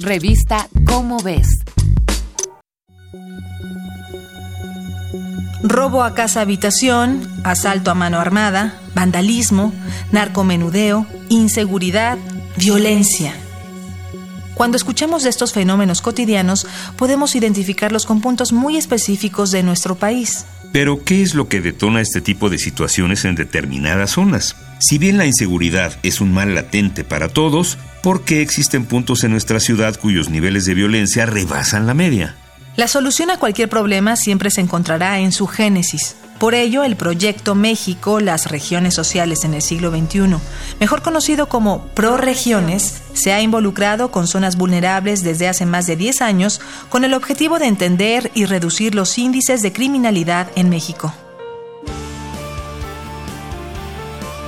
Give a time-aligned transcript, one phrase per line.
[0.00, 1.46] Revista Cómo ves.
[5.62, 9.72] Robo a casa habitación, asalto a mano armada, vandalismo,
[10.10, 12.18] narcomenudeo, inseguridad,
[12.56, 13.34] violencia.
[14.54, 16.66] Cuando escuchamos de estos fenómenos cotidianos,
[16.96, 20.46] podemos identificarlos con puntos muy específicos de nuestro país.
[20.72, 24.56] Pero, ¿qué es lo que detona este tipo de situaciones en determinadas zonas?
[24.80, 29.30] Si bien la inseguridad es un mal latente para todos, ¿por qué existen puntos en
[29.30, 32.36] nuestra ciudad cuyos niveles de violencia rebasan la media?
[32.76, 36.16] La solución a cualquier problema siempre se encontrará en su génesis.
[36.38, 40.36] Por ello, el proyecto México, las regiones sociales en el siglo XXI,
[40.80, 46.22] mejor conocido como ProRegiones, se ha involucrado con zonas vulnerables desde hace más de 10
[46.22, 51.14] años con el objetivo de entender y reducir los índices de criminalidad en México.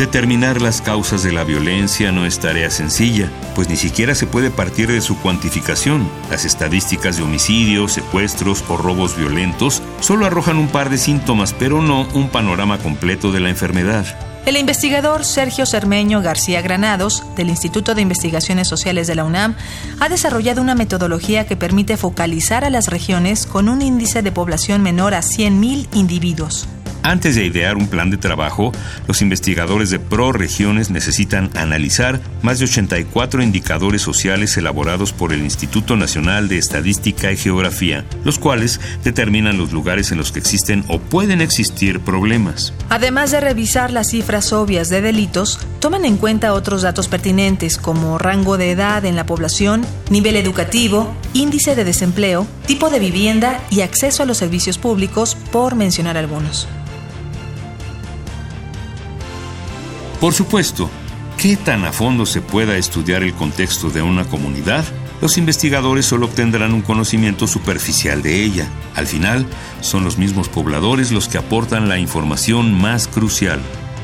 [0.00, 4.50] Determinar las causas de la violencia no es tarea sencilla, pues ni siquiera se puede
[4.50, 6.08] partir de su cuantificación.
[6.30, 11.82] Las estadísticas de homicidios, secuestros o robos violentos solo arrojan un par de síntomas, pero
[11.82, 14.06] no un panorama completo de la enfermedad.
[14.46, 19.54] El investigador Sergio Cermeño García Granados, del Instituto de Investigaciones Sociales de la UNAM,
[20.00, 24.80] ha desarrollado una metodología que permite focalizar a las regiones con un índice de población
[24.80, 26.66] menor a 100.000 individuos.
[27.02, 28.72] Antes de idear un plan de trabajo,
[29.08, 35.40] los investigadores de Pro Regiones necesitan analizar más de 84 indicadores sociales elaborados por el
[35.40, 40.84] Instituto Nacional de Estadística y Geografía, los cuales determinan los lugares en los que existen
[40.88, 42.74] o pueden existir problemas.
[42.90, 48.18] Además de revisar las cifras obvias de delitos, toman en cuenta otros datos pertinentes como
[48.18, 53.80] rango de edad en la población, nivel educativo, índice de desempleo, tipo de vivienda y
[53.80, 56.68] acceso a los servicios públicos, por mencionar algunos.
[60.20, 60.90] Por supuesto,
[61.38, 64.84] ¿qué tan a fondo se pueda estudiar el contexto de una comunidad?
[65.22, 68.68] Los investigadores solo obtendrán un conocimiento superficial de ella.
[68.94, 69.46] Al final,
[69.80, 73.60] son los mismos pobladores los que aportan la información más crucial.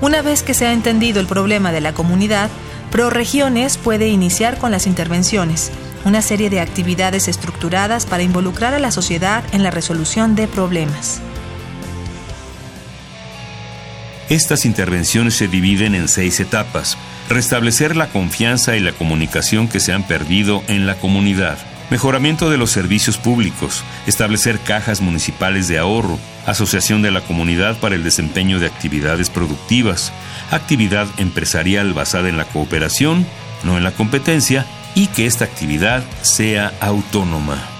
[0.00, 2.50] Una vez que se ha entendido el problema de la comunidad,
[2.90, 5.70] ProRegiones puede iniciar con las intervenciones,
[6.04, 11.22] una serie de actividades estructuradas para involucrar a la sociedad en la resolución de problemas.
[14.30, 16.96] Estas intervenciones se dividen en seis etapas.
[17.28, 21.58] Restablecer la confianza y la comunicación que se han perdido en la comunidad.
[21.90, 23.82] Mejoramiento de los servicios públicos.
[24.06, 26.16] Establecer cajas municipales de ahorro.
[26.46, 30.12] Asociación de la comunidad para el desempeño de actividades productivas.
[30.52, 33.26] Actividad empresarial basada en la cooperación,
[33.64, 34.64] no en la competencia.
[34.94, 37.79] Y que esta actividad sea autónoma.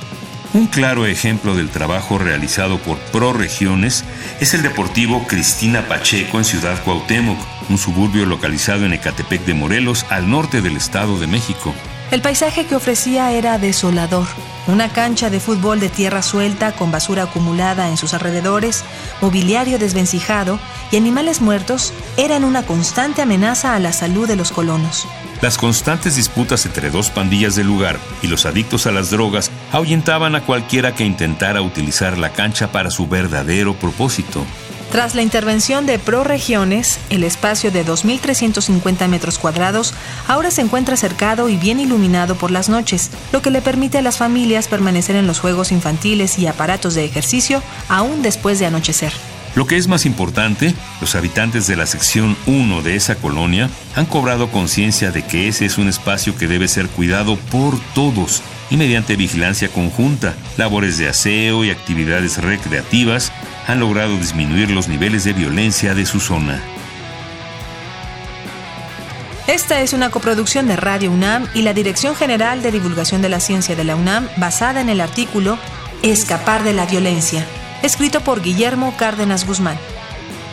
[0.53, 4.05] Un claro ejemplo del trabajo realizado por ProRegiones
[4.41, 7.39] es el deportivo Cristina Pacheco en Ciudad Cuauhtémoc,
[7.69, 11.73] un suburbio localizado en Ecatepec de Morelos, al norte del Estado de México.
[12.11, 14.27] El paisaje que ofrecía era desolador.
[14.67, 18.85] Una cancha de fútbol de tierra suelta con basura acumulada en sus alrededores,
[19.21, 20.59] mobiliario desvencijado
[20.91, 25.07] y animales muertos eran una constante amenaza a la salud de los colonos.
[25.41, 30.35] Las constantes disputas entre dos pandillas del lugar y los adictos a las drogas ahuyentaban
[30.35, 34.45] a cualquiera que intentara utilizar la cancha para su verdadero propósito.
[34.91, 39.95] Tras la intervención de ProRegiones, el espacio de 2.350 metros cuadrados
[40.27, 44.03] ahora se encuentra cercado y bien iluminado por las noches, lo que le permite a
[44.03, 49.13] las familias permanecer en los juegos infantiles y aparatos de ejercicio aún después de anochecer.
[49.55, 54.07] Lo que es más importante, los habitantes de la sección 1 de esa colonia han
[54.07, 58.77] cobrado conciencia de que ese es un espacio que debe ser cuidado por todos y
[58.77, 63.33] mediante vigilancia conjunta, labores de aseo y actividades recreativas
[63.67, 66.63] han logrado disminuir los niveles de violencia de su zona.
[69.47, 73.41] Esta es una coproducción de Radio UNAM y la Dirección General de Divulgación de la
[73.41, 75.59] Ciencia de la UNAM basada en el artículo
[76.03, 77.45] Escapar de la Violencia
[77.83, 79.79] escrito por Guillermo Cárdenas Guzmán.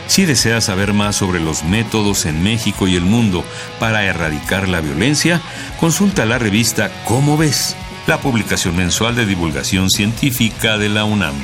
[0.08, 3.44] Si deseas saber más sobre los métodos en México y el mundo
[3.80, 5.42] para erradicar la violencia,
[5.80, 7.76] consulta la revista Cómo ves,
[8.07, 11.36] la publicación mensual de divulgación científica de la UNAM.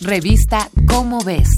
[0.00, 1.48] Revista Cómo ves